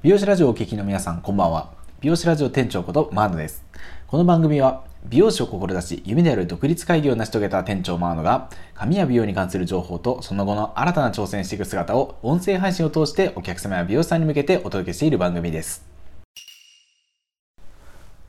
[0.00, 1.72] 美容師ラジオをお聞きの皆さんこんばんは。
[2.00, 3.64] 美容師ラジオ店長ことマーノです。
[4.06, 15.84] この番組は美容師を志し夢である独立会議を成し遂げた店長マーノが髪や美容に関する情報とその後の新たな挑戦していく姿を音声配信を通してお客様や美容師さんに向けてお届けしている番組です。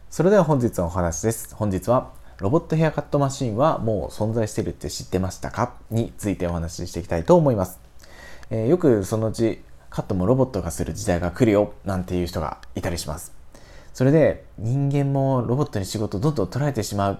[0.09, 1.53] それでは本日のお話です。
[1.53, 2.09] 本日は
[2.39, 5.75] ロボットヘアカットマシンはもう存在してるって知ってましたか？
[5.91, 7.79] についてお話ししていきたいと思います。
[8.49, 13.33] え、よくそのうちカットもロボットがする時代が来るよなんていう人がいたりします。
[13.93, 17.19] それで人間もロボットに仕事をどんどん取られてしまう。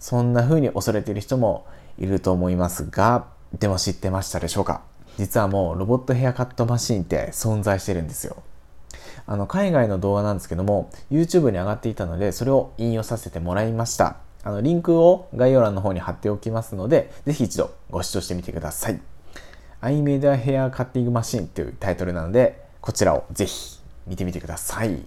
[0.00, 1.66] そんな風に恐れている人も
[1.98, 3.26] いると思いますが、
[3.58, 4.82] でも知ってましたでしょうか？
[5.18, 8.42] 実はもうロボットヘアカットマシンって存在してるんですよ。
[9.26, 14.16] あの海外の動画なんですけども YouTube に上がっていたのでそれを引用させてもらいました。
[14.44, 19.00] あのリンクを概要欄の方に貼っておきますので、ぜひ一度ご視聴してみてください。
[19.80, 25.04] I made a hair cutting machine というタイトルなので、こちらをぜひ見てみてください。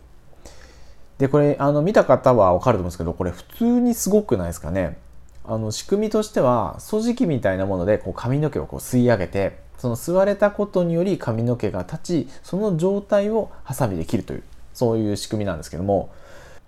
[1.18, 4.97] で、これ、あの、見た方はわかると思うんですけど、これ普通にすごくないですかね？
[5.45, 16.09] あの、仕組みとしては、掃除機みたいなもので、こう髪の毛をこう吸い上げて、その吸われたことにより髪の毛が立ち、その状態をハサミで切るという、そういう仕組みなんですけども、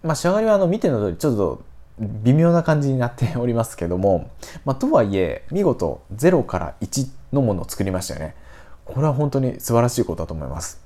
[0.02, 1.61] まあ、仕上がりはあの見ての通りちょっと
[2.02, 4.31] 微妙な感じになっておりますけども、
[4.66, 8.35] まあ、とはいえ見事0から1のものを作りましたよね。
[8.85, 10.81] これは本当に素晴らしいことだと思います。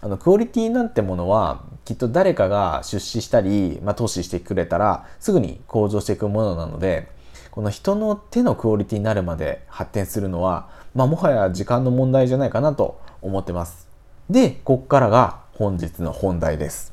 [0.00, 7.08] あのクオリティなんてものはきっと誰かが出資したり、まあ、投資してくれたらすぐに向上していくものなので
[7.50, 13.88] この人の手のクオリティになるまで発展するのは、まあ、もはや時間の問題じゃないかなと思ってます。
[14.30, 16.92] でこっからが本日の本題です。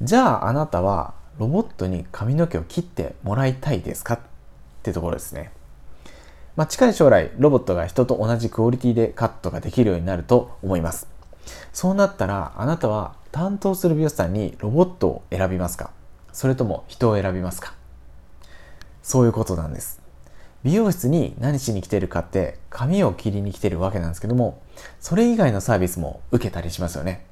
[0.00, 4.20] じゃああなたはロボットに髪の毛を切ってもらいたいですかっ
[4.82, 5.50] てところですね。
[6.56, 11.08] まあ、近い将来、ロボットが人と同じクオリティでカットができるようになると思います。
[11.72, 15.90] そうなったら、あなたは担当する美容師さんにロボットを選びますか？
[16.32, 17.74] それとも人を選びますか？
[19.02, 20.00] そういうことなんです。
[20.62, 24.62] 美容室に何しに来てるかって髪を切りに来てるわけなんですけども、
[25.00, 27.26] それ以外のサービスも受けたりしますよね。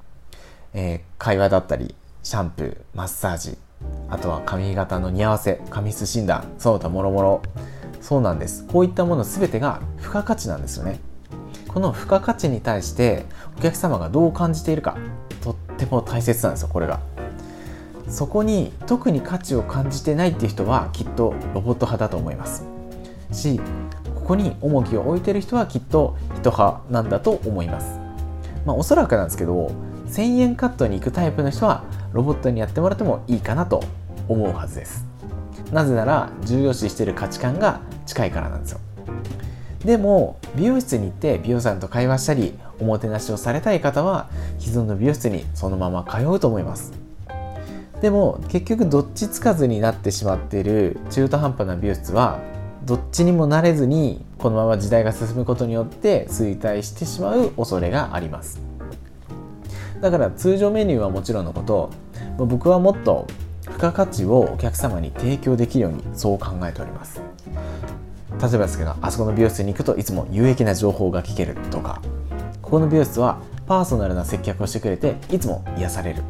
[0.73, 3.57] えー、会話だったり、シャンプー、マッサージ、
[4.13, 7.41] あとは髪型の似合わせ髪質診断その他もろもろ。
[7.99, 8.63] そうなんです。
[8.67, 10.99] こういったもの全てが付加価値なんですよね。
[11.67, 13.25] この付加価値に対して
[13.57, 14.97] お客様がどう感じているか
[15.41, 16.99] とっても大切なんですよこれが。
[18.07, 22.65] そこに特に価値を感じてないっていう人はきっとロボット派だと思います。
[23.31, 23.59] し
[24.13, 27.97] ここに重きを置いてる人はきっと人派なんだと思います。
[28.63, 29.71] まあおそらくなんですけど
[30.09, 33.83] 1000円カットに行くタイプの人はロボットにやってもらってもいいかなと
[34.27, 35.05] 思うはずです。
[35.71, 38.79] なぜなら重要視している価値観が近いからなんですよ。
[39.85, 44.29] でも美容室に行って美容師さんと会話したりおもてなしをされたい方は
[44.59, 46.93] 既存の美容室にそのまま通うと思います。
[48.01, 52.39] でも結局どっちつかずになってしまっている中途半端な美容室は
[52.83, 58.61] どっちにもなれずにこのまま時代が進むことによって衰退してしまう恐れがあります。
[60.01, 61.89] だから通常メニューはもちろんのこと
[62.37, 63.25] 僕はもっと
[63.73, 67.21] 付加価値をお客様に提供できるようにそう考えております。
[68.29, 72.01] 例えばですけどあそこの美容室に行くといつも有益な情報が聞けるとか
[72.61, 76.23] ここの美容室はパーソナルな接客をしてくれていつも癒される。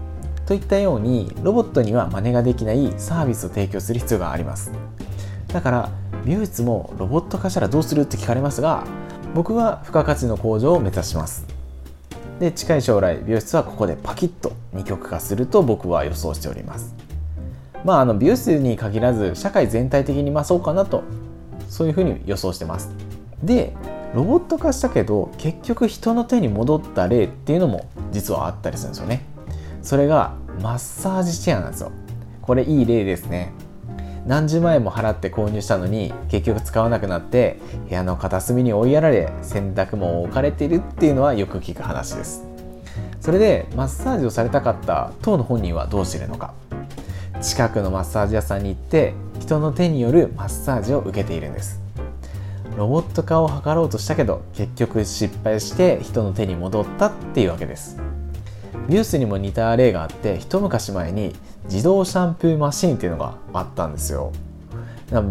[0.46, 4.72] といったようにロボットには真似ができないサービスを提供する必要があります。
[5.48, 5.90] だから
[6.26, 8.86] 美容室もロボット化したらどうするって聞かれますが
[9.36, 11.46] 僕は付加価値の向上を目指します。
[12.40, 17.03] で近い将来美容室はここでパキッと二極化すると僕は予想しております。
[17.84, 21.04] まああの美容室に限らず社会全体的にまあそうかなと。
[21.74, 22.92] そういうふうに予想してます。
[23.42, 23.74] で
[24.14, 29.26] ロボット化したけど結局人の手に戻った例っていうのも実はあったりするんですよね。
[29.82, 31.92] それがマッサージチェアなんですよ。
[32.44, 33.52] これいい例ですね。
[34.28, 42.46] 何十万円も払って購入したのに結局使わなくなって部屋の片隅に追いやられ洗濯も置かれているっていうのはよく聞く話です。
[43.20, 46.54] それでマッサージをされたかった当の本人はどうしてるのか。
[47.44, 51.82] 近くのマッサージ屋さんに行って人の手によるマッサージを受けているんです。
[52.78, 58.00] ロボット化を図ろうとしたけど結局失敗して人の手に戻ったっていうわけです。
[58.88, 61.36] 美容室にも似た例があって一昔前に
[61.66, 64.32] 自動シャンプーマシンっていうのがあったんですよ。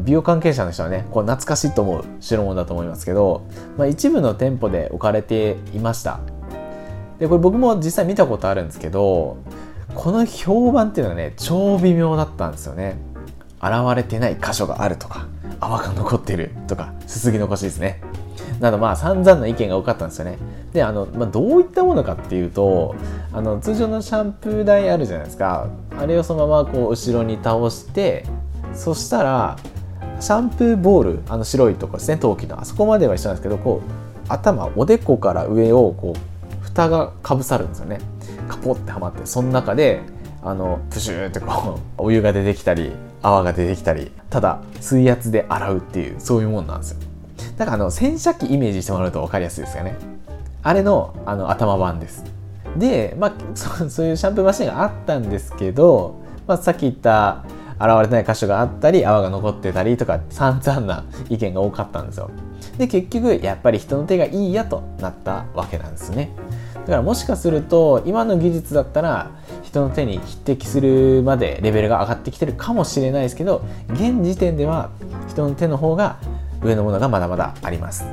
[0.05, 3.43] 美容関係者の人はねこう懐かしいと思う代物だと思いますけど、
[3.79, 6.21] まあ、一部の店舗で置かれていました。
[7.19, 9.39] でこれ僕も実際見たことあるんですけど
[9.95, 12.97] この評判っていうのはね超微妙だったんですよね。
[13.63, 15.27] 現れてない箇所があるとか
[15.61, 18.03] 泡が残ってるとかすすぎ残しですね。
[18.61, 20.39] などまあ散々な意見が多かったんですよね。
[20.73, 22.95] であの、まあ、どういったものかっていうと
[23.33, 25.69] あの通常のシャンプー台あるじゃないですか。
[25.97, 28.25] あれをそのままこう後ろに倒して
[28.75, 29.57] そしたら
[30.19, 32.61] シャンプーボールあの白いとこですね陶器の。
[32.61, 38.01] あそこまでは一緒なんですけどこう頭おでこから上をこう蓋がかぶさるんですよね。
[38.49, 40.01] カポってはまってその中で
[40.43, 42.93] あのプシューってこう お湯が出てきたり
[43.23, 46.99] 泡が出てきたりただ水圧で洗うっていうそういうもんなんですよ。
[47.57, 49.97] だからあの洗車機イメージしてもらうと分かりやすいですよね。
[50.63, 52.25] あれのあの頭版です。
[52.77, 56.17] で、まあ、 そそういうシャンプーマシンがあったんですけど、
[56.47, 57.45] まあ、さっき言った
[57.79, 62.31] 洗われてない箇所があったり泡が残ってたりとか散々な意見が多かったんですよ。
[62.79, 66.31] で結局やっぱり人の手がいいやとなったわけなんですね。
[66.83, 69.31] だからもしかすると今の技術だったら
[69.63, 74.91] 人の手に匹敵するまでレベルが上がってきてるかもしれないですけど現時点では
[75.29, 76.19] 人の手の方が
[76.63, 78.05] 上のものがまだまだあります、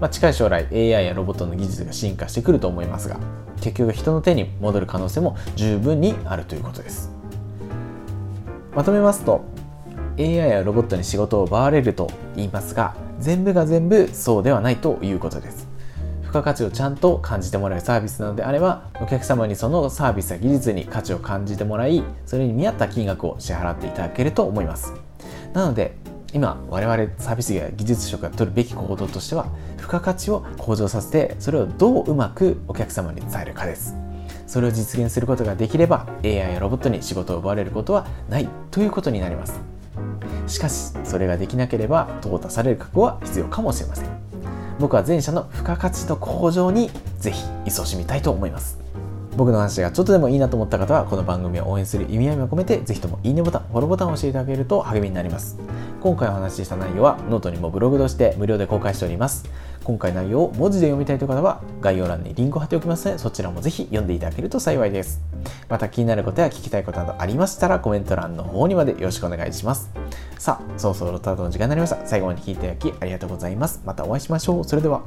[0.00, 3.20] まあ、近い将来 AI やロボットの技術が進化してくると思いますが
[3.60, 7.10] 結局人の手に戻る可能性も十分にあるということです。
[8.74, 9.42] まとめますと
[10.18, 15.65] AI やロボットに仕事を奪われると言いますが全部が全部そうではないということです。
[16.26, 24.92] 付加価値をちゃんと感じてもらえるサービスなのであればお客様にそのサービスや技術に価値を感じてもらいそれに見合った金額を支払っていただけると思います。
[25.52, 25.96] なので
[26.32, 29.46] 今我々サービスや技術職が取るべき行動としては
[29.78, 33.94] 付加価値を向上させてそれをどううまくお客様に伝えるかです。
[34.46, 39.60] それを実現することができれば AI やロボットに仕事を奪われることはないということになります。
[40.46, 44.15] しかしそれができなければ淘汰される覚悟は必要かもしれません。
[44.78, 48.78] 僕は前者の付加価値と向上にぜひ勤しみたいと思います。
[49.36, 55.58] 僕の話がちょっとでもいいなと思った方はこの番組を応援する意味合いも込めてぜひともいいねボタンフォローボタンを押していただけると励みになります。
[56.00, 59.44] 今回お話しした内容はノートにもブログとして無料で公開しております。
[59.84, 65.20] 今回内容を文字で読みたいという方は概要欄にリンクを貼っておきますのでそちらもぜひ読んでいただけると幸いです。
[65.68, 69.90] また気になることや聞きたいことなどありましたらコメント欄の方にまでよろしくお願いします。
[70.38, 72.06] さあそろそろロタートの時間になりました。
[72.06, 73.82] 最後まで聞いていただきありがとうございます。
[73.84, 74.64] またお会いしましょう。
[74.64, 75.02] それでは。